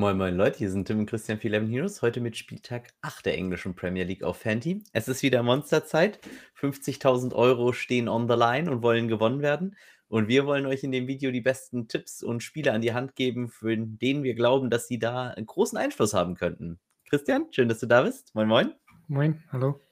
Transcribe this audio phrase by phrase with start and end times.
[0.00, 2.00] Moin, moin Leute, hier sind Tim und Christian für 11 Heroes.
[2.00, 4.82] Heute mit Spieltag 8 der englischen Premier League auf Fanteam.
[4.94, 6.20] Es ist wieder Monsterzeit.
[6.58, 9.76] 50.000 Euro stehen on the line und wollen gewonnen werden.
[10.08, 13.14] Und wir wollen euch in dem Video die besten Tipps und Spiele an die Hand
[13.14, 16.80] geben, für denen wir glauben, dass sie da einen großen Einfluss haben könnten.
[17.10, 18.34] Christian, schön, dass du da bist.
[18.34, 18.72] Moin, moin.
[19.06, 19.82] Moin, hallo.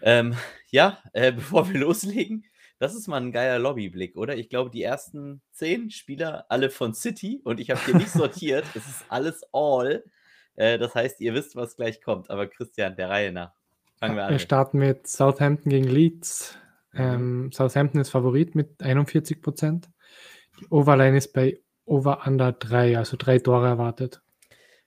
[0.00, 0.34] Ähm,
[0.70, 2.46] ja, äh, bevor wir loslegen,
[2.84, 4.36] das ist mal ein geiler Lobbyblick, oder?
[4.36, 8.66] Ich glaube, die ersten zehn Spieler, alle von City, und ich habe hier nicht sortiert,
[8.74, 10.04] es ist alles all.
[10.54, 12.28] Äh, das heißt, ihr wisst, was gleich kommt.
[12.30, 13.52] Aber Christian, der Reihe nach.
[13.98, 14.32] Fangen wir an.
[14.32, 16.58] Wir starten mit Southampton gegen Leeds.
[16.92, 17.00] Mhm.
[17.00, 19.88] Ähm, Southampton ist Favorit mit 41 Prozent.
[20.60, 24.20] Die Overline ist bei Over Under 3, also drei Tore erwartet.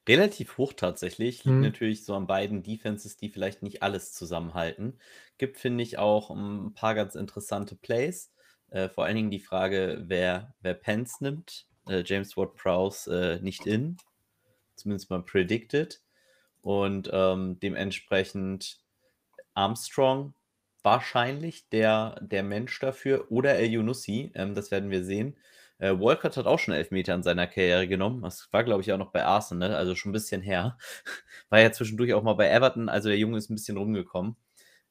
[0.07, 1.43] Relativ hoch tatsächlich.
[1.43, 1.61] Liegt mhm.
[1.61, 4.99] natürlich so an beiden Defenses, die vielleicht nicht alles zusammenhalten.
[5.37, 8.31] Gibt, finde ich, auch ein paar ganz interessante Plays.
[8.69, 11.67] Äh, vor allen Dingen die Frage, wer, wer Pence nimmt.
[11.87, 13.97] Äh, James Ward-Prowse äh, nicht in.
[14.75, 16.01] Zumindest mal predicted.
[16.61, 18.79] Und ähm, dementsprechend
[19.53, 20.33] Armstrong
[20.83, 24.31] wahrscheinlich der, der Mensch dafür oder El Yunusi.
[24.35, 25.35] Ähm, das werden wir sehen.
[25.79, 28.21] Äh, Walcott hat auch schon Elfmeter in seiner Karriere genommen.
[28.21, 30.77] Das war, glaube ich, auch noch bei Arsenal, also schon ein bisschen her.
[31.49, 34.35] War ja zwischendurch auch mal bei Everton, also der Junge ist ein bisschen rumgekommen.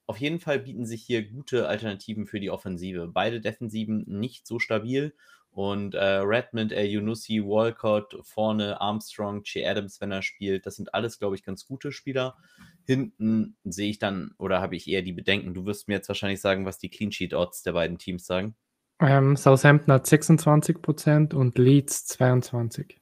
[0.07, 3.09] Auf jeden Fall bieten sich hier gute Alternativen für die Offensive.
[3.09, 5.15] Beide Defensiven nicht so stabil.
[5.51, 10.93] Und äh, Redmond, El Yunusi, Walcott, vorne Armstrong, Che Adams, wenn er spielt, das sind
[10.95, 12.37] alles, glaube ich, ganz gute Spieler.
[12.85, 15.55] Hinten sehe ich dann, oder habe ich eher die Bedenken.
[15.55, 18.55] Du wirst mir jetzt wahrscheinlich sagen, was die Clean Sheet Odds der beiden Teams sagen.
[19.01, 22.95] Ähm, Southampton hat 26% und Leeds 22%.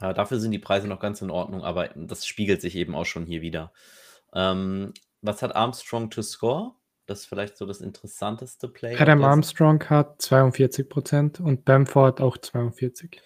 [0.00, 3.06] Ja, dafür sind die Preise noch ganz in Ordnung, aber das spiegelt sich eben auch
[3.06, 3.72] schon hier wieder.
[4.34, 4.92] Ähm,
[5.22, 6.72] was hat Armstrong to score?
[7.06, 8.96] Das ist vielleicht so das interessanteste Play.
[8.96, 13.18] Adam Armstrong hat 42% und Bamford auch 42%.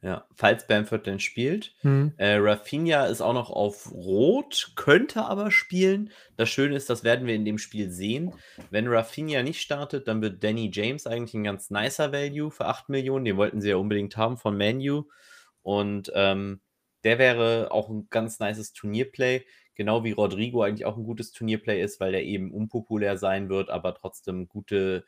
[0.00, 1.74] Ja, falls Bamford denn spielt.
[1.82, 2.12] Mhm.
[2.18, 6.10] Äh, Rafinha ist auch noch auf Rot, könnte aber spielen.
[6.36, 8.32] Das Schöne ist, das werden wir in dem Spiel sehen.
[8.70, 12.88] Wenn Rafinha nicht startet, dann wird Danny James eigentlich ein ganz nicer Value für 8
[12.90, 13.24] Millionen.
[13.24, 15.04] Den wollten sie ja unbedingt haben von Manu.
[15.62, 16.60] Und ähm,
[17.02, 19.44] der wäre auch ein ganz nices Turnierplay.
[19.74, 23.68] Genau wie Rodrigo eigentlich auch ein gutes Turnierplay ist, weil der eben unpopulär sein wird,
[23.68, 25.04] aber trotzdem gute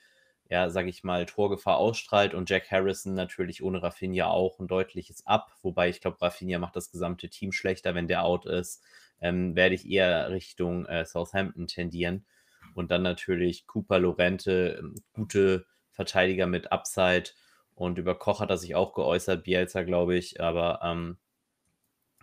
[0.50, 5.24] ja, sage ich mal, Torgefahr ausstrahlt und Jack Harrison natürlich ohne Rafinha auch ein deutliches
[5.24, 8.82] Ab, wobei ich glaube, Rafinha macht das gesamte Team schlechter, wenn der out ist,
[9.20, 12.26] ähm, werde ich eher Richtung äh, Southampton tendieren.
[12.74, 17.30] Und dann natürlich Cooper Lorente, ähm, gute Verteidiger mit Upside.
[17.76, 21.18] Und über Koch hat er sich auch geäußert, Bielsa glaube ich, aber ähm,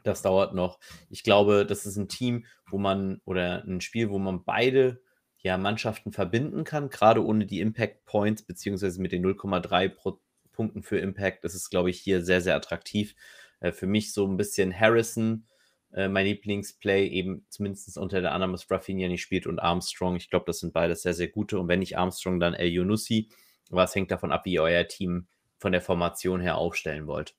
[0.03, 0.79] das dauert noch.
[1.09, 5.01] Ich glaube, das ist ein Team, wo man oder ein Spiel, wo man beide
[5.40, 10.20] ja, Mannschaften verbinden kann, gerade ohne die Impact Points, beziehungsweise mit den 0,3
[10.52, 11.46] Punkten für Impact.
[11.46, 13.16] Ist, glaube ich, hier sehr, sehr attraktiv.
[13.59, 15.46] Äh, für mich so ein bisschen Harrison,
[15.94, 20.16] äh, mein Lieblingsplay, eben zumindest unter der Annahme, dass Rafinha nicht spielt und Armstrong.
[20.16, 21.59] Ich glaube, das sind beides sehr, sehr gute.
[21.59, 23.30] Und wenn nicht Armstrong, dann El Yunusi.
[23.72, 25.28] Aber es hängt davon ab, wie ihr euer Team
[25.59, 27.36] von der Formation her aufstellen wollt.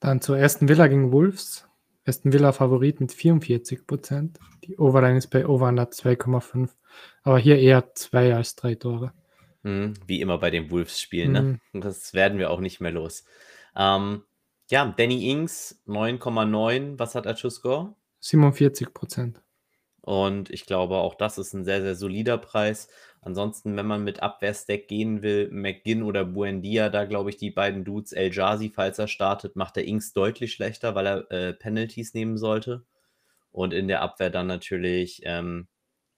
[0.00, 1.66] Dann zur ersten Villa gegen Wolves.
[2.06, 4.38] Aston Villa Favorit mit 44 Prozent.
[4.64, 6.70] Die Overline ist bei Over 2,5.
[7.22, 9.12] Aber hier eher zwei als drei Tore.
[9.64, 11.60] Hm, wie immer bei den Wolves-Spielen, ne?
[11.72, 11.80] Hm.
[11.80, 13.24] Das werden wir auch nicht mehr los.
[13.74, 14.22] Ähm,
[14.70, 16.98] ja, Danny Ings 9,9.
[16.98, 17.96] Was hat er zu Score?
[18.20, 19.42] 47 Prozent.
[20.06, 22.88] Und ich glaube, auch das ist ein sehr, sehr solider Preis.
[23.22, 27.84] Ansonsten, wenn man mit Abwehrstack gehen will, McGinn oder Buendia, da glaube ich, die beiden
[27.84, 32.14] Dudes, El Jazi, falls er startet, macht der Inks deutlich schlechter, weil er äh, Penalties
[32.14, 32.84] nehmen sollte.
[33.50, 35.66] Und in der Abwehr dann natürlich, ähm,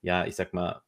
[0.02, 0.82] ja, ich sag mal,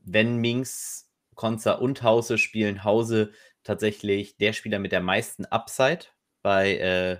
[0.00, 3.30] wenn Minks, Konza und Hause spielen, Hause
[3.62, 6.06] tatsächlich der Spieler mit der meisten Upside
[6.42, 7.18] bei äh,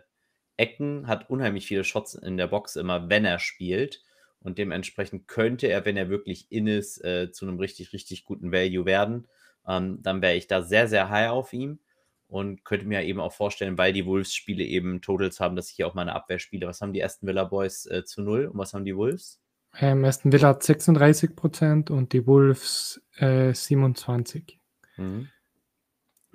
[0.56, 4.02] Ecken, hat unheimlich viele Shots in der Box immer, wenn er spielt.
[4.40, 8.52] Und dementsprechend könnte er, wenn er wirklich in ist, äh, zu einem richtig, richtig guten
[8.52, 9.26] Value werden.
[9.66, 11.80] Ähm, dann wäre ich da sehr, sehr high auf ihm
[12.28, 15.86] und könnte mir eben auch vorstellen, weil die Wolves-Spiele eben Totals haben, dass ich hier
[15.86, 16.66] auch meine Abwehr spiele.
[16.66, 19.40] Was haben die Aston Villa Boys äh, zu null und was haben die Wolves?
[19.78, 24.58] Ähm, Aston Villa hat 36 Prozent und die Wolves äh, 27.
[24.96, 25.28] Mhm.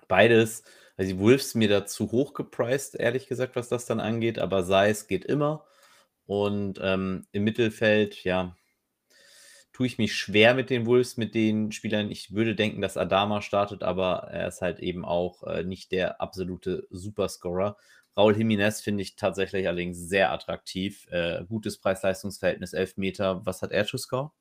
[0.08, 0.64] Beides,
[0.98, 4.64] also die Wolves mir da zu hoch gepriced, ehrlich gesagt, was das dann angeht, aber
[4.64, 5.66] sei es geht immer.
[6.26, 8.56] Und ähm, im Mittelfeld, ja,
[9.74, 12.12] tue ich mich schwer mit den Wolves, mit den Spielern.
[12.12, 16.22] Ich würde denken, dass Adama startet, aber er ist halt eben auch äh, nicht der
[16.22, 17.78] absolute Superscorer.
[18.18, 21.08] Raul Jiménez finde ich tatsächlich allerdings sehr attraktiv.
[21.12, 23.46] Äh, gutes Preis-Leistungs-Verhältnis, 11 Meter.
[23.46, 24.32] Was hat er zu Score?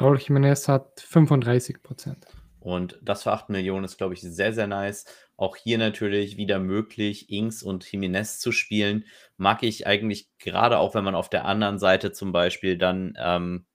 [0.00, 2.26] Raul Jiménez hat 35 Prozent.
[2.60, 5.04] Und das für 8 Millionen ist, glaube ich, sehr, sehr nice.
[5.36, 9.04] Auch hier natürlich wieder möglich, Inks und Jimenez zu spielen.
[9.36, 13.66] Mag ich eigentlich gerade auch, wenn man auf der anderen Seite zum Beispiel dann, ähm,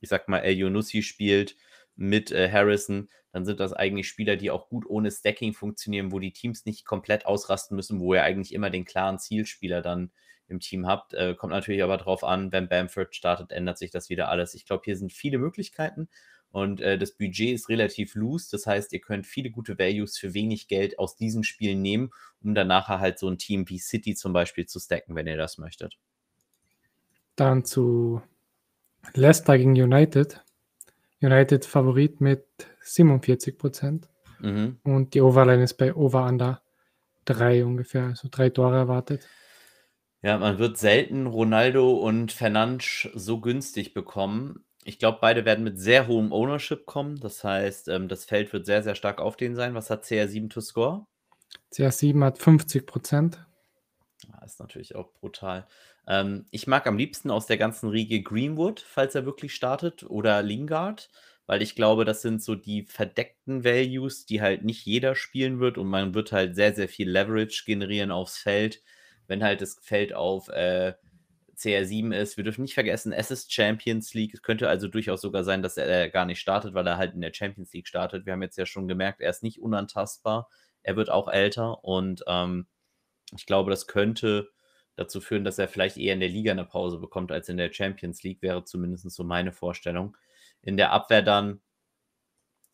[0.00, 1.56] ich sag mal, El Yunussi spielt
[1.96, 6.18] mit äh, Harrison, dann sind das eigentlich Spieler, die auch gut ohne Stacking funktionieren, wo
[6.20, 10.12] die Teams nicht komplett ausrasten müssen, wo ihr eigentlich immer den klaren Zielspieler dann
[10.46, 11.12] im Team habt.
[11.14, 14.54] Äh, kommt natürlich aber darauf an, wenn Bamford startet, ändert sich das wieder alles.
[14.54, 16.08] Ich glaube, hier sind viele Möglichkeiten
[16.50, 18.48] und äh, das Budget ist relativ loose.
[18.50, 22.10] Das heißt, ihr könnt viele gute Values für wenig Geld aus diesen Spielen nehmen,
[22.42, 25.36] um dann nachher halt so ein Team wie City zum Beispiel zu stacken, wenn ihr
[25.36, 25.98] das möchtet.
[27.36, 28.22] Dann zu
[29.14, 30.42] Leicester gegen United.
[31.20, 32.44] United Favorit mit
[32.80, 34.08] 47 Prozent.
[34.40, 34.78] Mhm.
[34.84, 36.62] Und die Overline ist bei Over Under
[37.24, 39.26] 3 ungefähr, also drei Tore erwartet.
[40.22, 44.64] Ja, man wird selten Ronaldo und Fernandes so günstig bekommen.
[44.88, 47.20] Ich glaube, beide werden mit sehr hohem Ownership kommen.
[47.20, 49.74] Das heißt, ähm, das Feld wird sehr, sehr stark auf denen sein.
[49.74, 51.06] Was hat CR7 to score?
[51.70, 53.44] CR7 hat 50 Prozent.
[54.32, 55.66] Ah, ist natürlich auch brutal.
[56.06, 60.42] Ähm, ich mag am liebsten aus der ganzen Riege Greenwood, falls er wirklich startet, oder
[60.42, 61.10] Lingard,
[61.46, 65.76] weil ich glaube, das sind so die verdeckten Values, die halt nicht jeder spielen wird
[65.76, 68.82] und man wird halt sehr, sehr viel Leverage generieren aufs Feld,
[69.26, 70.94] wenn halt das Feld auf äh,
[71.58, 72.36] CR7 ist.
[72.36, 74.32] Wir dürfen nicht vergessen, es ist Champions League.
[74.34, 77.20] Es könnte also durchaus sogar sein, dass er gar nicht startet, weil er halt in
[77.20, 78.26] der Champions League startet.
[78.26, 80.48] Wir haben jetzt ja schon gemerkt, er ist nicht unantastbar.
[80.82, 82.66] Er wird auch älter und ähm,
[83.36, 84.50] ich glaube, das könnte
[84.96, 87.72] dazu führen, dass er vielleicht eher in der Liga eine Pause bekommt als in der
[87.72, 90.16] Champions League, wäre zumindest so meine Vorstellung.
[90.62, 91.60] In der Abwehr dann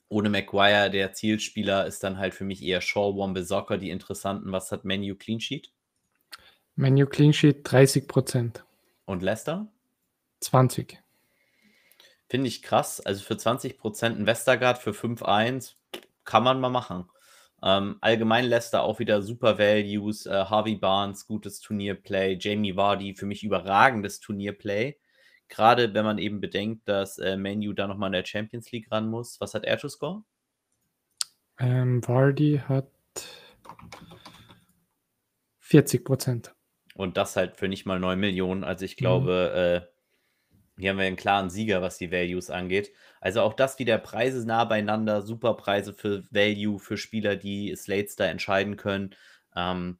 [0.08, 4.52] ohne Maguire, der Zielspieler, ist dann halt für mich eher Shaw, Wombe, Soccer die interessanten.
[4.52, 5.72] Was hat Menu Clean Sheet?
[6.76, 8.64] Menu Clean Sheet 30 Prozent.
[9.06, 9.68] Und Leicester?
[10.40, 11.02] 20.
[12.28, 13.00] Finde ich krass.
[13.00, 15.74] Also für 20 Prozent ein Westergaard für 5-1
[16.24, 17.08] kann man mal machen.
[17.62, 20.26] Ähm, allgemein Leicester auch wieder super Values.
[20.26, 22.36] Äh, Harvey Barnes, gutes Turnierplay.
[22.38, 24.98] Jamie Vardy, für mich überragendes Turnierplay.
[25.48, 29.08] Gerade wenn man eben bedenkt, dass äh, Manu da nochmal in der Champions League ran
[29.08, 29.40] muss.
[29.40, 30.24] Was hat er zu score?
[31.58, 32.90] Ähm, Vardy hat
[35.60, 36.54] 40 Prozent.
[36.94, 38.64] Und das halt für nicht mal 9 Millionen.
[38.64, 39.58] Also ich glaube, mhm.
[39.58, 39.94] äh,
[40.80, 42.92] hier haben wir einen klaren Sieger, was die Values angeht.
[43.20, 48.16] Also auch das wieder Preise nah beieinander, super Preise für Value, für Spieler, die Slates
[48.16, 49.14] da entscheiden können.
[49.54, 49.98] Ähm,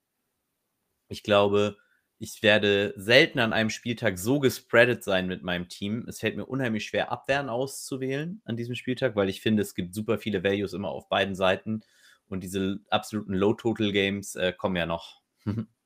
[1.08, 1.76] ich glaube,
[2.18, 6.06] ich werde selten an einem Spieltag so gespreadet sein mit meinem Team.
[6.08, 9.94] Es fällt mir unheimlich schwer, Abwehren auszuwählen an diesem Spieltag, weil ich finde, es gibt
[9.94, 11.82] super viele Values immer auf beiden Seiten.
[12.26, 15.20] Und diese absoluten Low-Total-Games äh, kommen ja noch.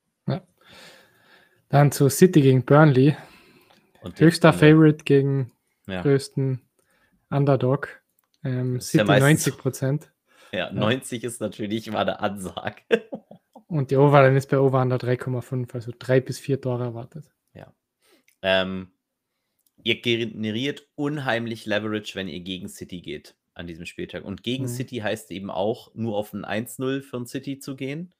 [1.69, 3.15] Dann zu City gegen Burnley.
[4.01, 5.51] Und Höchster Favorite gegen
[5.87, 6.01] ja.
[6.01, 6.61] größten
[7.29, 8.01] Underdog.
[8.43, 10.11] Ähm, City ja 90 Prozent.
[10.51, 11.27] Ja, 90 ja.
[11.29, 12.81] ist natürlich mal eine Ansage.
[13.67, 17.25] Und die Overline ist bei Over Under 3,5, also drei bis vier Tore erwartet.
[17.53, 17.71] Ja.
[18.41, 18.91] Ähm,
[19.83, 24.23] ihr generiert unheimlich Leverage, wenn ihr gegen City geht an diesem Spieltag.
[24.25, 24.69] Und gegen mhm.
[24.69, 28.15] City heißt eben auch, nur auf ein 1-0 von City zu gehen.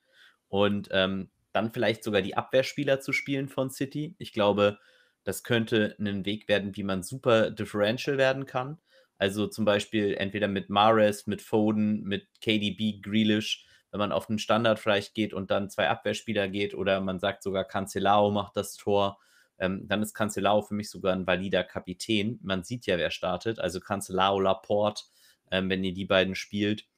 [0.50, 4.16] Und ähm, dann vielleicht sogar die Abwehrspieler zu spielen von City.
[4.20, 4.80] Ich glaube,
[5.24, 8.80] das könnte ein Weg werden, wie man super differential werden kann.
[9.18, 14.40] Also zum Beispiel entweder mit Mares, mit Foden, mit KDB, Grealish, wenn man auf einen
[14.40, 18.76] Standard vielleicht geht und dann zwei Abwehrspieler geht oder man sagt sogar Cancelao macht das
[18.76, 19.20] Tor,
[19.58, 22.40] ähm, dann ist Cancelao für mich sogar ein valider Kapitän.
[22.42, 23.60] Man sieht ja, wer startet.
[23.60, 25.04] Also Cancelao, Laporte,
[25.52, 26.89] ähm, wenn ihr die beiden spielt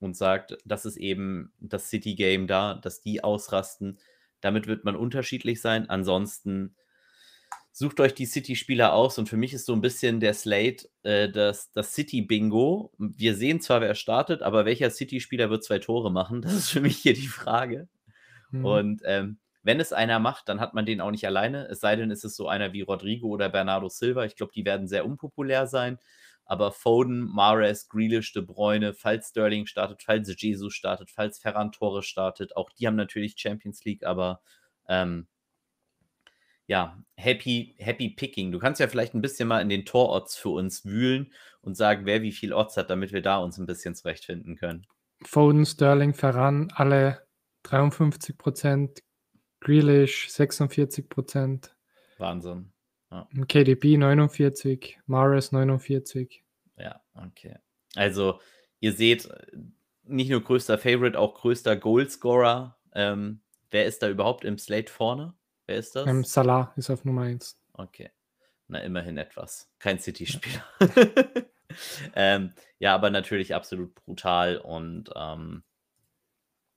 [0.00, 3.98] und sagt, das ist eben das City-Game da, dass die ausrasten.
[4.40, 5.88] Damit wird man unterschiedlich sein.
[5.90, 6.76] Ansonsten
[7.72, 11.28] sucht euch die City-Spieler aus und für mich ist so ein bisschen der Slate äh,
[11.28, 12.92] das, das City-Bingo.
[12.98, 16.42] Wir sehen zwar, wer startet, aber welcher City-Spieler wird zwei Tore machen?
[16.42, 17.88] Das ist für mich hier die Frage.
[18.50, 18.64] Mhm.
[18.64, 21.66] Und ähm, wenn es einer macht, dann hat man den auch nicht alleine.
[21.68, 24.24] Es sei denn, es ist so einer wie Rodrigo oder Bernardo Silva.
[24.24, 25.98] Ich glaube, die werden sehr unpopulär sein.
[26.48, 32.06] Aber Foden, Mares, Grealish, De Bruyne, falls Sterling startet, falls Jesus startet, falls Ferran Torres
[32.06, 34.40] startet, auch die haben natürlich Champions League, aber
[34.88, 35.28] ähm,
[36.66, 38.50] ja, happy, happy picking.
[38.50, 42.06] Du kannst ja vielleicht ein bisschen mal in den Tororts für uns wühlen und sagen,
[42.06, 44.86] wer wie viel Orts hat, damit wir da uns ein bisschen zurechtfinden können.
[45.22, 47.26] Foden, Sterling, Ferran, alle
[47.64, 49.02] 53 Prozent,
[49.60, 51.76] Grealish 46 Prozent.
[52.16, 52.72] Wahnsinn.
[53.10, 53.28] Ja.
[53.46, 56.44] KDB 49, Maris 49.
[56.76, 57.56] Ja, okay.
[57.94, 58.40] Also,
[58.80, 59.28] ihr seht,
[60.04, 62.78] nicht nur größter Favorite, auch größter Goalscorer.
[62.92, 65.34] Ähm, wer ist da überhaupt im Slate vorne?
[65.66, 66.06] Wer ist das?
[66.06, 67.58] Ähm, Salah ist auf Nummer 1.
[67.74, 68.10] Okay.
[68.68, 69.70] Na, immerhin etwas.
[69.78, 70.64] Kein City-Spieler.
[72.14, 74.58] ähm, ja, aber natürlich absolut brutal.
[74.58, 75.62] Und ähm,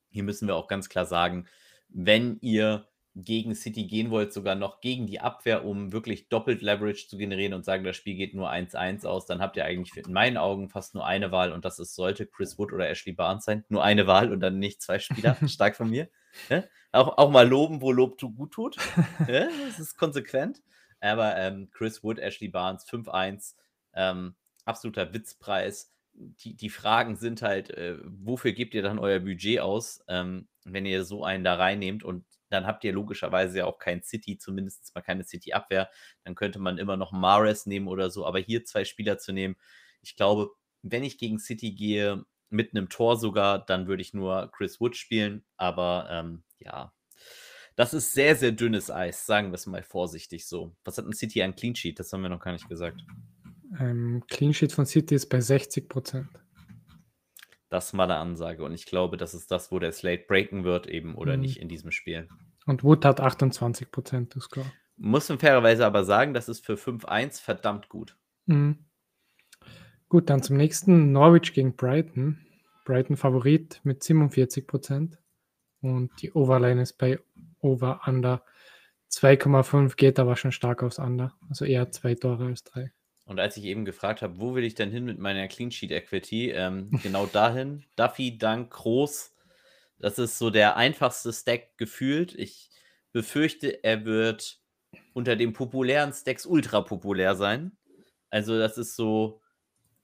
[0.10, 1.48] hier müssen wir auch ganz klar sagen,
[1.90, 7.08] wenn ihr gegen City gehen wollt, sogar noch gegen die Abwehr, um wirklich doppelt Leverage
[7.08, 10.14] zu generieren und sagen, das Spiel geht nur 1-1 aus, dann habt ihr eigentlich in
[10.14, 13.44] meinen Augen fast nur eine Wahl und das ist, sollte Chris Wood oder Ashley Barnes
[13.44, 13.66] sein.
[13.68, 15.36] Nur eine Wahl und dann nicht zwei Spieler.
[15.48, 16.10] Stark von mir.
[16.50, 16.64] Ja?
[16.94, 18.78] Auch, auch mal loben, wo Lob gut tut.
[19.28, 19.48] Ja?
[19.68, 20.62] Das ist konsequent.
[21.02, 23.56] Aber ähm, Chris Wood, Ashley Barnes, 5-1,
[23.94, 25.92] ähm, absoluter Witzpreis.
[26.14, 30.86] Die, die Fragen sind halt, äh, wofür gebt ihr dann euer Budget aus, ähm, wenn
[30.86, 34.94] ihr so einen da reinnehmt und dann habt ihr logischerweise ja auch kein City, zumindest
[34.96, 35.90] mal keine City-Abwehr.
[36.24, 38.26] Dann könnte man immer noch Mares nehmen oder so.
[38.26, 39.56] Aber hier zwei Spieler zu nehmen,
[40.02, 44.52] ich glaube, wenn ich gegen City gehe, mit einem Tor sogar, dann würde ich nur
[44.52, 45.44] Chris Wood spielen.
[45.58, 46.94] Aber ähm, ja,
[47.76, 50.76] das ist sehr, sehr dünnes Eis, sagen wir es mal vorsichtig so.
[50.84, 52.00] Was hat ein City an Clean Sheet?
[52.00, 53.02] Das haben wir noch gar nicht gesagt.
[53.80, 56.28] Ähm, Clean Sheet von City ist bei 60 Prozent.
[57.72, 58.66] Das ist mal eine Ansage.
[58.66, 61.42] Und ich glaube, das ist das, wo der Slate breaken wird, eben oder mhm.
[61.42, 62.28] nicht in diesem Spiel.
[62.66, 64.70] Und Wood hat 28 Prozent du Score.
[64.98, 68.18] Muss man fairerweise aber sagen, das ist für 5-1 verdammt gut.
[68.46, 68.86] Mhm.
[70.10, 71.14] Gut, dann zum nächsten.
[71.14, 72.46] Norwich gegen Brighton.
[72.84, 75.18] Brighton Favorit mit 47 Prozent.
[75.80, 77.22] Und die Overline ist bei
[77.62, 78.44] Over Under
[79.14, 81.34] 2,5, geht aber schon stark aufs Under.
[81.48, 82.92] Also eher zwei Tore als drei.
[83.32, 85.92] Und als ich eben gefragt habe, wo will ich denn hin mit meiner Clean Sheet
[85.92, 87.86] Equity, ähm, genau dahin.
[87.96, 89.34] Duffy, Dank, Groß.
[90.00, 92.36] Das ist so der einfachste Stack gefühlt.
[92.36, 92.70] Ich
[93.14, 94.60] befürchte, er wird
[95.14, 97.72] unter den populären Stacks ultra populär sein.
[98.32, 99.42] Also, das ist so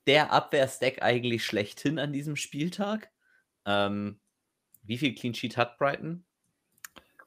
[0.05, 3.11] der Abwehr-Stack eigentlich schlechthin an diesem Spieltag.
[3.65, 4.21] Ähm,
[4.83, 6.23] wie viel Clean Sheet hat Brighton?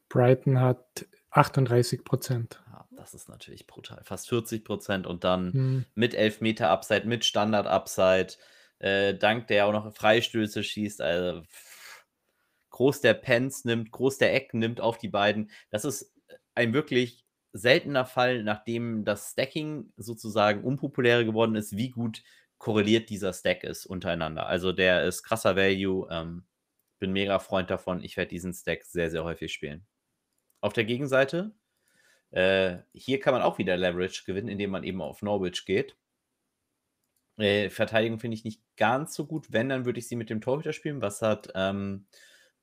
[0.08, 4.02] Brighton hat 38 Prozent das ist natürlich brutal.
[4.04, 5.84] Fast 40 Prozent und dann mhm.
[5.94, 8.34] mit Elfmeter Upside, mit Standard Upside,
[8.78, 11.00] äh, dank der auch noch Freistöße schießt.
[11.00, 11.42] Also
[12.70, 15.50] groß der Pens nimmt, groß der Eck nimmt auf die beiden.
[15.70, 16.12] Das ist
[16.54, 22.22] ein wirklich seltener Fall, nachdem das Stacking sozusagen unpopulärer geworden ist, wie gut
[22.58, 24.46] korreliert dieser Stack ist untereinander.
[24.46, 26.08] Also der ist krasser Value.
[26.10, 26.44] Ähm,
[26.98, 28.02] bin mega Freund davon.
[28.02, 29.86] Ich werde diesen Stack sehr, sehr häufig spielen.
[30.60, 31.54] Auf der Gegenseite
[32.30, 35.96] äh, hier kann man auch wieder Leverage gewinnen, indem man eben auf Norwich geht.
[37.36, 39.46] Äh, Verteidigung finde ich nicht ganz so gut.
[39.50, 41.02] Wenn, dann würde ich sie mit dem Torhüter spielen.
[41.02, 42.06] Was hat ähm,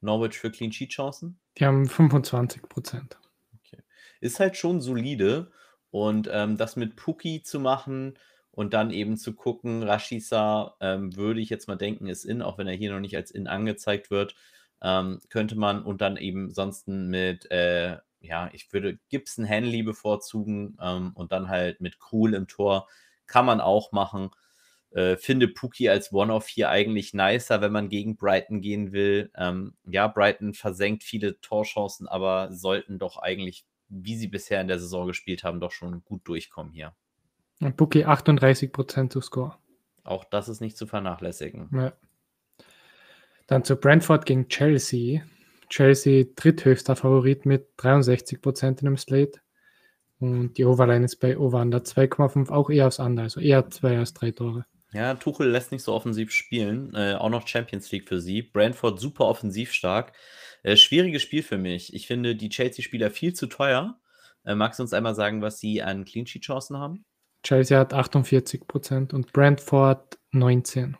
[0.01, 1.39] Norwich für Clean Sheet Chancen?
[1.57, 3.17] Die haben 25 Prozent.
[3.55, 3.81] Okay.
[4.21, 5.51] Ist halt schon solide.
[5.89, 8.19] Und ähm, das mit Puki zu machen
[8.51, 12.57] und dann eben zu gucken, Rashisa ähm, würde ich jetzt mal denken, ist in, auch
[12.57, 14.36] wenn er hier noch nicht als in angezeigt wird,
[14.81, 17.97] ähm, könnte man und dann eben sonst mit äh,
[18.27, 22.88] ja, ich würde Gibson Henley bevorzugen ähm, und dann halt mit Krul im Tor.
[23.25, 24.31] Kann man auch machen.
[24.91, 29.31] Äh, finde Puki als One-Off hier eigentlich nicer, wenn man gegen Brighton gehen will.
[29.36, 34.79] Ähm, ja, Brighton versenkt viele Torchancen, aber sollten doch eigentlich, wie sie bisher in der
[34.79, 36.93] Saison gespielt haben, doch schon gut durchkommen hier.
[37.75, 39.57] Puki 38% zu Score.
[40.03, 41.69] Auch das ist nicht zu vernachlässigen.
[41.74, 41.93] Ja.
[43.48, 45.22] Dann zu Brentford gegen Chelsea.
[45.69, 49.39] Chelsea dritthöchster Favorit mit 63 Prozent in dem Slate.
[50.19, 53.97] Und die Overline ist bei Over Under 2,5 auch eher aufs Under, also eher zwei
[53.97, 54.65] als drei Tore.
[54.93, 56.93] Ja, Tuchel lässt nicht so offensiv spielen.
[56.95, 58.41] Äh, auch noch Champions League für sie.
[58.41, 60.13] Brentford super offensiv stark.
[60.63, 61.93] Äh, schwieriges Spiel für mich.
[61.93, 64.00] Ich finde die Chelsea-Spieler viel zu teuer.
[64.45, 67.05] Äh, magst du uns einmal sagen, was sie an Clean Sheet-Chancen haben?
[67.43, 70.97] Chelsea hat 48 Prozent und Brentford 19.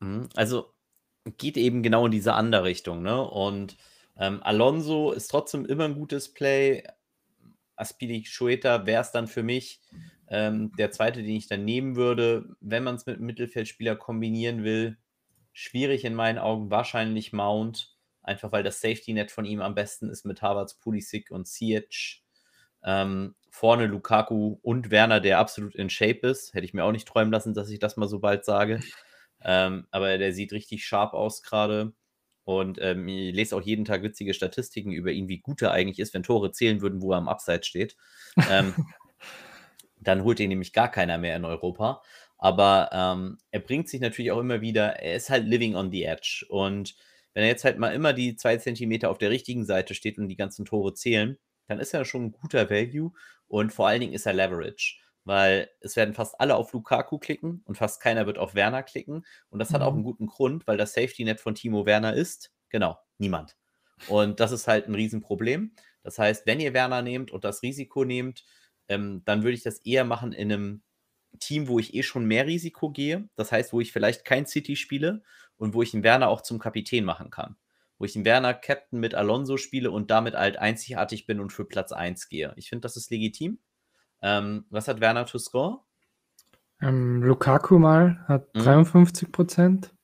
[0.00, 0.72] Mhm, also
[1.38, 3.02] geht eben genau in diese andere Richtung.
[3.02, 3.20] Ne?
[3.20, 3.76] Und
[4.18, 6.84] ähm, Alonso ist trotzdem immer ein gutes Play.
[7.76, 9.80] Aspili Schueta wäre es dann für mich
[10.28, 14.64] ähm, der zweite, den ich dann nehmen würde, wenn man es mit einem Mittelfeldspieler kombinieren
[14.64, 14.98] will.
[15.52, 20.24] Schwierig in meinen Augen, wahrscheinlich Mount, einfach weil das Safety-Net von ihm am besten ist
[20.24, 22.22] mit Havertz, Pulisic und Ziyech.
[22.84, 26.54] Ähm, vorne Lukaku und Werner, der absolut in Shape ist.
[26.54, 28.80] Hätte ich mir auch nicht träumen lassen, dass ich das mal so bald sage.
[29.44, 31.92] Ähm, aber der sieht richtig scharf aus gerade.
[32.44, 35.98] Und ähm, ich lese auch jeden Tag witzige Statistiken über ihn, wie gut er eigentlich
[35.98, 37.96] ist, wenn Tore zählen würden, wo er am Abseits steht.
[38.50, 38.74] Ähm,
[40.00, 42.02] dann holt ihn nämlich gar keiner mehr in Europa.
[42.38, 46.02] Aber ähm, er bringt sich natürlich auch immer wieder, er ist halt living on the
[46.02, 46.44] edge.
[46.48, 46.96] Und
[47.34, 50.28] wenn er jetzt halt mal immer die zwei Zentimeter auf der richtigen Seite steht und
[50.28, 53.12] die ganzen Tore zählen, dann ist er schon ein guter Value
[53.46, 57.62] und vor allen Dingen ist er Leverage weil es werden fast alle auf Lukaku klicken
[57.64, 59.24] und fast keiner wird auf Werner klicken.
[59.50, 59.74] Und das mhm.
[59.74, 60.04] hat auch einen mhm.
[60.06, 63.56] guten Grund, weil das Safety-Net von Timo Werner ist, genau, niemand.
[64.08, 65.74] Und das ist halt ein Riesenproblem.
[66.02, 68.44] Das heißt, wenn ihr Werner nehmt und das Risiko nehmt,
[68.88, 70.82] ähm, dann würde ich das eher machen in einem
[71.38, 73.28] Team, wo ich eh schon mehr Risiko gehe.
[73.36, 75.22] Das heißt, wo ich vielleicht kein City spiele
[75.56, 77.56] und wo ich einen Werner auch zum Kapitän machen kann.
[77.98, 81.64] Wo ich einen Werner Captain mit Alonso spiele und damit halt einzigartig bin und für
[81.64, 82.52] Platz 1 gehe.
[82.56, 83.60] Ich finde, das ist legitim.
[84.22, 85.80] Ähm, was hat Werner to score?
[86.80, 88.60] Ähm, Lukaku mal hat mhm.
[88.60, 89.94] 53 Prozent.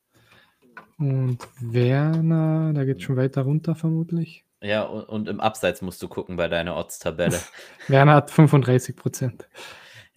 [0.97, 4.45] Und Werner, da geht es schon weiter runter vermutlich.
[4.61, 7.39] Ja, und, und, im Abseits musst du gucken bei deiner Odds-Tabelle.
[7.87, 9.47] Werner hat 35 Prozent.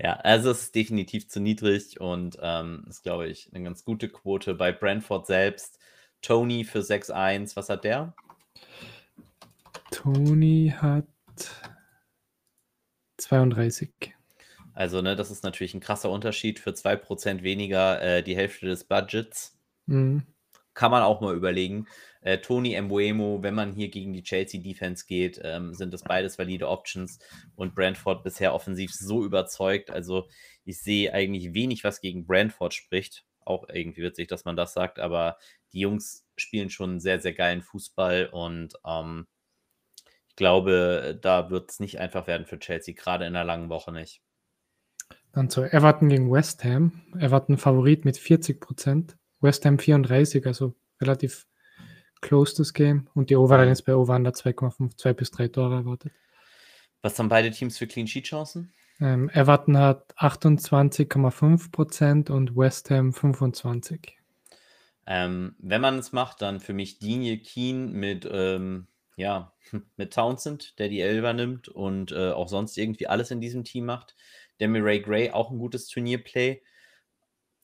[0.01, 4.09] Ja, also es ist definitiv zu niedrig und ähm, ist, glaube ich, eine ganz gute
[4.09, 4.55] Quote.
[4.55, 5.79] Bei Brentford selbst,
[6.23, 8.15] Tony für 6-1, was hat der?
[9.93, 11.07] Tony hat
[13.19, 14.15] 32.
[14.75, 18.85] Also, ne, das ist natürlich ein krasser Unterschied für 2% weniger äh, die Hälfte des
[18.85, 19.59] Budgets.
[19.87, 20.23] Mhm.
[20.75, 21.87] Kann man auch mal überlegen.
[22.23, 26.69] Äh, Tony Mbuemo, wenn man hier gegen die Chelsea-Defense geht, ähm, sind das beides valide
[26.69, 27.19] Options
[27.57, 29.91] und Brentford bisher offensiv so überzeugt.
[29.91, 30.29] Also
[30.65, 33.25] ich sehe eigentlich wenig, was gegen Brentford spricht.
[33.45, 35.37] Auch irgendwie witzig, dass man das sagt, aber
[35.73, 39.27] die Jungs spielen schon sehr, sehr geilen Fußball und ähm,
[40.43, 44.23] glaube, da wird es nicht einfach werden für Chelsea, gerade in einer langen Woche nicht.
[45.33, 47.01] Dann zu Everton gegen West Ham.
[47.17, 51.47] Everton Favorit mit 40 Prozent, West Ham 34, also relativ
[52.21, 56.13] close das Game und die Overline ist bei Over 2,5, 2 bis 3 Tore erwartet.
[57.03, 58.73] Was haben beide Teams für Clean Sheet Chancen?
[59.01, 64.19] Ähm, Everton hat 28,5% und West Ham 25.
[65.07, 69.55] Ähm, wenn man es macht, dann für mich Dinie Keen mit, ähm, ja,
[69.97, 73.87] mit Townsend, der die Elber nimmt und äh, auch sonst irgendwie alles in diesem Team
[73.87, 74.15] macht.
[74.61, 76.63] Demi Ray Gray auch ein gutes Turnierplay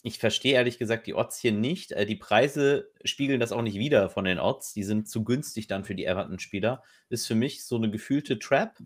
[0.02, 1.92] ich verstehe ehrlich gesagt die Odds hier nicht.
[1.92, 4.72] Äh, die Preise spiegeln das auch nicht wieder von den Odds.
[4.72, 6.82] Die sind zu günstig dann für die Everton-Spieler.
[7.08, 8.78] Ist für mich so eine gefühlte Trap.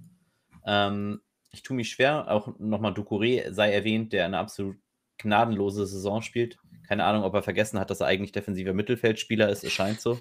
[0.67, 1.21] Ähm,
[1.53, 2.31] ich tue mich schwer.
[2.31, 4.77] Auch nochmal Ducouré sei erwähnt, der eine absolut
[5.19, 6.57] gnadenlose Saison spielt.
[6.89, 9.65] Keine Ahnung, ob er vergessen hat, dass er eigentlich defensiver Mittelfeldspieler ist.
[9.65, 10.19] Es scheint so.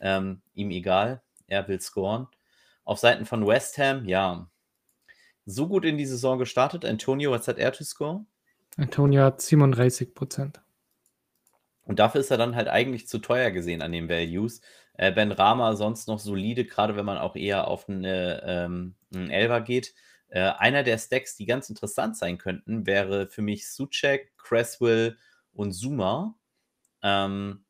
[0.00, 1.22] Ähm, ihm egal.
[1.46, 2.28] Er will scoren.
[2.84, 4.50] Auf Seiten von West Ham, ja.
[5.46, 6.84] So gut in die Saison gestartet.
[6.84, 8.24] Antonio, was hat er to score?
[8.76, 10.60] Antonio hat 37 Prozent.
[11.84, 14.62] Und dafür ist er dann halt eigentlich zu teuer gesehen an den Values.
[14.94, 19.30] Äh, ben Rama sonst noch solide, gerade wenn man auch eher auf eine, ähm, einen
[19.30, 19.94] Elber geht.
[20.28, 25.18] Äh, einer der Stacks, die ganz interessant sein könnten, wäre für mich Suchek, Cresswell
[25.52, 26.36] und Zuma.
[27.02, 27.63] Ähm,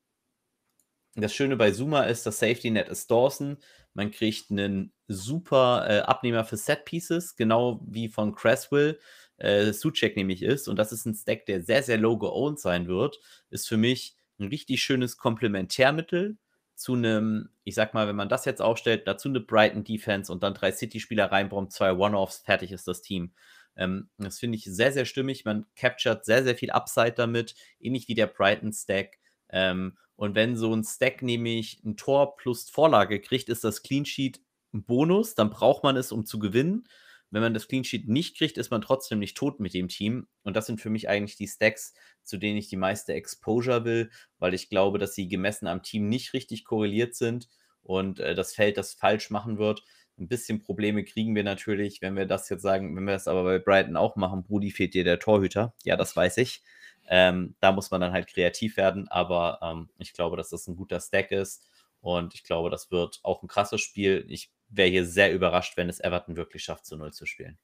[1.15, 3.57] das Schöne bei Zuma ist, das Safety Net ist Dawson.
[3.93, 8.99] Man kriegt einen super äh, Abnehmer für Set Pieces, genau wie von Cresswell
[9.37, 12.87] äh, Suchek nämlich ist, und das ist ein Stack, der sehr, sehr low geowned sein
[12.87, 16.37] wird, ist für mich ein richtig schönes Komplementärmittel
[16.75, 20.43] zu einem, ich sag mal, wenn man das jetzt aufstellt, dazu eine Brighton Defense und
[20.43, 23.33] dann drei City-Spieler reinbraucht, zwei One-Offs, fertig ist das Team.
[23.77, 25.45] Ähm, das finde ich sehr, sehr stimmig.
[25.45, 29.19] Man captured sehr, sehr viel Upside damit, ähnlich wie der Brighton Stack.
[29.49, 34.05] Ähm, und wenn so ein Stack nämlich ein Tor plus Vorlage kriegt, ist das Clean
[34.05, 34.41] Sheet
[34.73, 35.35] ein Bonus.
[35.35, 36.87] Dann braucht man es, um zu gewinnen.
[37.31, 40.27] Wenn man das Clean Sheet nicht kriegt, ist man trotzdem nicht tot mit dem Team.
[40.43, 44.09] Und das sind für mich eigentlich die Stacks, zu denen ich die meiste Exposure will,
[44.39, 47.49] weil ich glaube, dass sie gemessen am Team nicht richtig korreliert sind
[47.81, 49.83] und äh, das Feld das falsch machen wird.
[50.17, 53.43] Ein bisschen Probleme kriegen wir natürlich, wenn wir das jetzt sagen, wenn wir das aber
[53.43, 55.73] bei Brighton auch machen, Brudi fehlt dir der Torhüter.
[55.83, 56.63] Ja, das weiß ich.
[57.07, 60.75] Ähm, da muss man dann halt kreativ werden, aber ähm, ich glaube, dass das ein
[60.75, 61.69] guter Stack ist
[62.01, 64.25] und ich glaube, das wird auch ein krasses Spiel.
[64.27, 67.57] Ich wäre hier sehr überrascht, wenn es Everton wirklich schafft, zu Null zu spielen.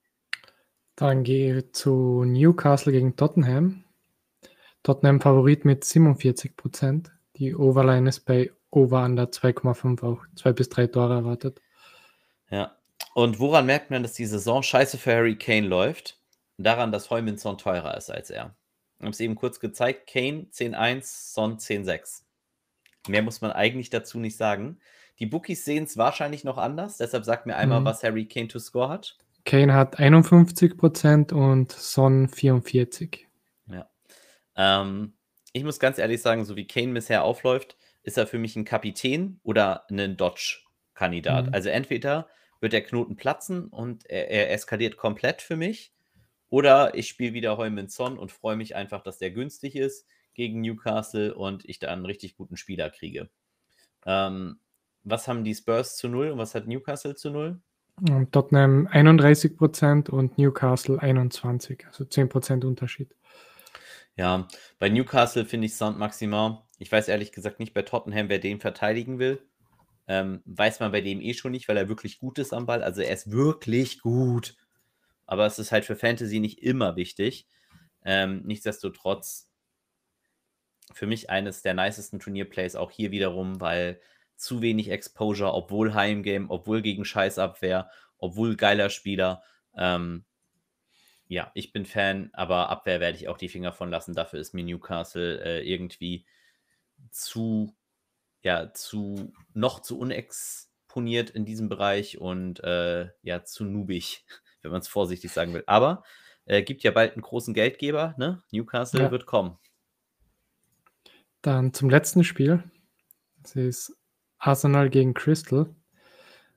[0.96, 3.84] Dann gehe ich zu Newcastle gegen Tottenham.
[4.84, 7.12] Tottenham Favorit mit 47 Prozent.
[7.36, 10.26] Die Overline ist bei Over under 2,5 auch.
[10.36, 11.62] Zwei bis drei Tore erwartet.
[12.50, 12.76] Ja.
[13.14, 16.20] Und woran merkt man, dass die Saison scheiße für Harry Kane läuft?
[16.58, 18.56] Daran, dass Heuminson teurer ist als er.
[19.02, 20.08] Ich habe es eben kurz gezeigt.
[20.08, 22.22] Kane 10-1, Son 10-6.
[23.08, 24.78] Mehr muss man eigentlich dazu nicht sagen.
[25.18, 27.86] Die Bookies sehen es wahrscheinlich noch anders, deshalb sagt mir einmal, mhm.
[27.86, 29.18] was Harry Kane to score hat.
[29.44, 33.22] Kane hat 51% und Son 44%.
[33.72, 33.90] Ja.
[34.56, 35.14] Ähm,
[35.52, 38.66] ich muss ganz ehrlich sagen, so wie Kane bisher aufläuft, ist er für mich ein
[38.66, 41.48] Kapitän oder ein Dodge-Kandidat.
[41.48, 41.54] Mhm.
[41.56, 42.28] Also entweder
[42.60, 45.92] wird der Knoten platzen und er, er eskaliert komplett für mich,
[46.52, 50.62] oder ich spiele wieder Heumann Son und freue mich einfach, dass der günstig ist gegen
[50.62, 53.30] Newcastle und ich da einen richtig guten Spieler kriege.
[54.06, 54.60] Ähm,
[55.04, 57.62] was haben die Spurs zu null und was hat Newcastle zu null?
[58.10, 63.16] Und Tottenham 31 Prozent und Newcastle 21, also 10 Prozent Unterschied.
[64.18, 66.64] Ja, bei Newcastle finde ich Sound maximal.
[66.80, 69.42] Ich weiß ehrlich gesagt nicht bei Tottenham, wer den verteidigen will.
[70.08, 72.84] Ähm, weiß man bei dem eh schon nicht, weil er wirklich gut ist am Ball.
[72.84, 74.58] Also er ist wirklich gut.
[75.32, 77.48] Aber es ist halt für Fantasy nicht immer wichtig.
[78.04, 79.50] Ähm, nichtsdestotrotz
[80.92, 84.02] für mich eines der nicesten Turnierplays auch hier wiederum, weil
[84.36, 89.42] zu wenig Exposure, obwohl Heimgame, obwohl gegen Scheißabwehr, obwohl geiler Spieler.
[89.78, 90.26] Ähm,
[91.28, 94.14] ja, ich bin Fan, aber Abwehr werde ich auch die Finger von lassen.
[94.14, 96.26] Dafür ist mir Newcastle äh, irgendwie
[97.10, 97.74] zu,
[98.42, 104.26] ja, zu, noch zu unexponiert in diesem Bereich und äh, ja, zu nubig,
[104.62, 105.64] wenn man es vorsichtig sagen will.
[105.68, 106.04] Aber
[106.46, 108.42] äh, gibt ja bald einen großen Geldgeber, ne?
[108.52, 109.12] Newcastle ja.
[109.12, 109.58] wird kommen.
[111.42, 112.64] Dann zum letzten Spiel.
[113.42, 113.98] Das ist
[114.38, 115.74] Arsenal gegen Crystal.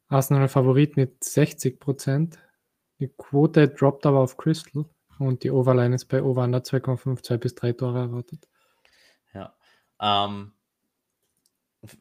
[0.09, 2.38] Arsenal Favorit mit 60 Prozent.
[3.01, 4.85] Die Quote droppt aber auf Crystal
[5.19, 8.49] und die Overline ist bei Over 2,5, bis 3 Tore erwartet.
[9.33, 9.55] Ja.
[10.01, 10.53] Ähm,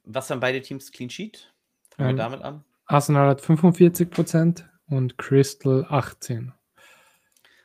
[0.04, 1.54] was haben beide Teams Clean Sheet?
[1.92, 2.64] Fangen ähm, wir damit an.
[2.86, 6.54] Arsenal hat 45 Prozent und Crystal 18.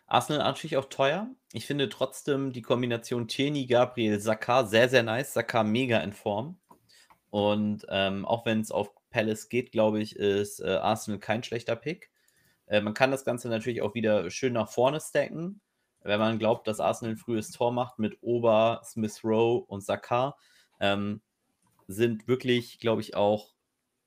[0.06, 1.28] Arsenal natürlich auch teuer.
[1.52, 5.34] Ich finde trotzdem die Kombination Tierney, Gabriel, Saka sehr, sehr nice.
[5.34, 6.58] Saka mega in Form.
[7.30, 11.76] Und ähm, auch wenn es auf Palace geht, glaube ich, ist äh, Arsenal kein schlechter
[11.76, 12.10] Pick.
[12.66, 15.60] Äh, man kann das Ganze natürlich auch wieder schön nach vorne stacken.
[16.02, 20.36] Wenn man glaubt, dass Arsenal ein frühes Tor macht mit Ober, Smith Rowe und Saka,
[20.80, 21.20] ähm,
[21.86, 23.54] sind wirklich, glaube ich, auch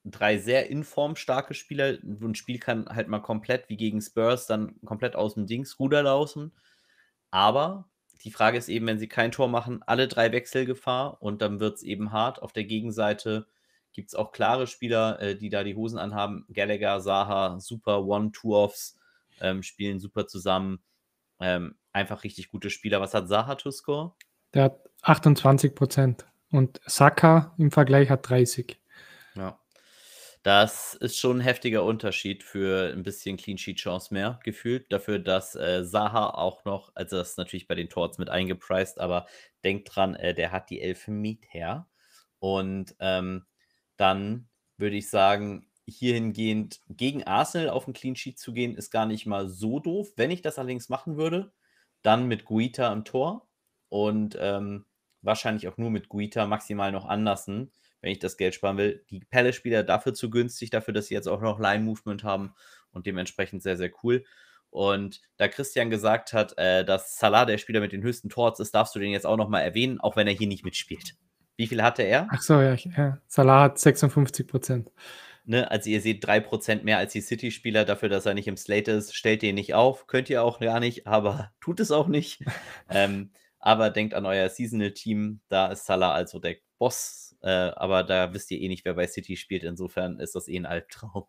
[0.04, 1.98] drei sehr informstarke Spieler.
[2.04, 6.04] Ein Spiel kann halt mal komplett wie gegen Spurs dann komplett aus dem Dings Ruder
[6.04, 6.52] laufen.
[7.30, 7.90] Aber
[8.24, 11.78] die Frage ist eben, wenn sie kein Tor machen, alle drei Wechselgefahr und dann wird
[11.78, 12.42] es eben hart.
[12.42, 13.48] Auf der Gegenseite
[13.94, 16.46] gibt es auch klare Spieler, äh, die da die Hosen anhaben.
[16.54, 18.98] Gallagher, Saha, super One-Two-Offs,
[19.40, 20.80] ähm, spielen super zusammen.
[21.40, 23.02] Ähm, einfach richtig gute Spieler.
[23.02, 24.14] Was hat Saha to score?
[24.54, 28.80] Der hat 28 Prozent und Saka im Vergleich hat 30.
[29.36, 29.61] Ja.
[30.44, 34.92] Das ist schon ein heftiger Unterschied für ein bisschen Clean Sheet Chance mehr gefühlt.
[34.92, 39.00] Dafür, dass äh, Saha auch noch, also das ist natürlich bei den Torts mit eingepreist,
[39.00, 39.28] aber
[39.64, 41.88] denkt dran, äh, der hat die Elfmeter.
[42.40, 43.46] Und ähm,
[43.98, 49.06] dann würde ich sagen, hierhingehend gegen Arsenal auf ein Clean Sheet zu gehen, ist gar
[49.06, 50.10] nicht mal so doof.
[50.16, 51.54] Wenn ich das allerdings machen würde,
[52.02, 53.48] dann mit Guita im Tor
[53.90, 54.86] und ähm,
[55.22, 59.06] wahrscheinlich auch nur mit Guita maximal noch anlassen wenn ich das Geld sparen will.
[59.10, 62.54] Die Palace-Spieler dafür zu günstig, dafür, dass sie jetzt auch noch Line-Movement haben
[62.92, 64.24] und dementsprechend sehr, sehr cool.
[64.70, 68.74] Und da Christian gesagt hat, äh, dass Salah der Spieler mit den höchsten Torts ist,
[68.74, 71.16] darfst du den jetzt auch nochmal erwähnen, auch wenn er hier nicht mitspielt.
[71.58, 72.28] Wie viel hatte er?
[72.32, 73.20] Ach so, ja, ja.
[73.28, 74.92] Salah hat 56 Prozent.
[75.44, 78.92] Ne, also ihr seht 3% mehr als die City-Spieler dafür, dass er nicht im Slate
[78.92, 79.16] ist.
[79.16, 82.44] Stellt den nicht auf, könnt ihr auch gar nicht, aber tut es auch nicht.
[82.90, 88.34] ähm, aber denkt an euer Seasonal-Team, da ist Salah also der Boss äh, aber da
[88.34, 89.64] wisst ihr eh nicht, wer bei City spielt.
[89.64, 91.26] Insofern ist das eh ein Albtraum.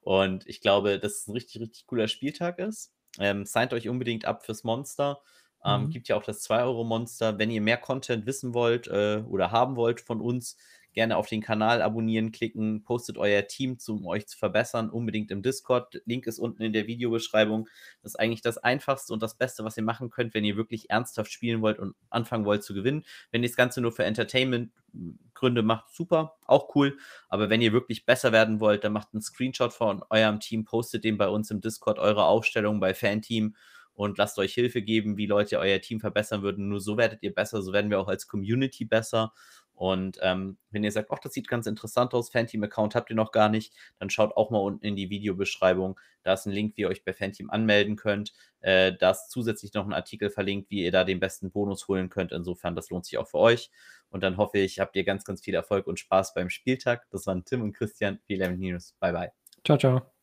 [0.00, 2.92] Und ich glaube, dass es ein richtig, richtig cooler Spieltag ist.
[3.18, 5.20] Ähm, signed euch unbedingt ab fürs Monster.
[5.64, 5.90] Ähm, mhm.
[5.90, 7.38] Gibt ja auch das 2-Euro-Monster.
[7.38, 10.56] Wenn ihr mehr Content wissen wollt äh, oder haben wollt von uns,
[10.98, 15.42] gerne auf den Kanal abonnieren klicken, postet euer Team, um euch zu verbessern, unbedingt im
[15.42, 16.02] Discord.
[16.06, 17.68] Link ist unten in der Videobeschreibung.
[18.02, 20.90] Das ist eigentlich das Einfachste und das Beste, was ihr machen könnt, wenn ihr wirklich
[20.90, 23.04] ernsthaft spielen wollt und anfangen wollt zu gewinnen.
[23.30, 26.98] Wenn ihr das Ganze nur für Entertainment-Gründe macht, super, auch cool.
[27.28, 31.04] Aber wenn ihr wirklich besser werden wollt, dann macht einen Screenshot von eurem Team, postet
[31.04, 33.54] den bei uns im Discord, eure Aufstellung bei Fanteam
[33.98, 36.68] und lasst euch Hilfe geben, wie Leute euer Team verbessern würden.
[36.68, 39.32] Nur so werdet ihr besser, so werden wir auch als Community besser.
[39.78, 43.30] Und ähm, wenn ihr sagt, ach, das sieht ganz interessant aus, Fanteam-Account habt ihr noch
[43.30, 46.00] gar nicht, dann schaut auch mal unten in die Videobeschreibung.
[46.24, 48.32] Da ist ein Link, wie ihr euch bei Fanteam anmelden könnt.
[48.58, 52.08] Äh, da ist zusätzlich noch ein Artikel verlinkt, wie ihr da den besten Bonus holen
[52.08, 52.32] könnt.
[52.32, 53.70] Insofern, das lohnt sich auch für euch.
[54.10, 57.06] Und dann hoffe ich, habt ihr ganz, ganz viel Erfolg und Spaß beim Spieltag.
[57.10, 58.18] Das waren Tim und Christian.
[58.26, 58.96] Viel News.
[58.98, 59.30] Bye, bye.
[59.64, 60.17] Ciao, ciao.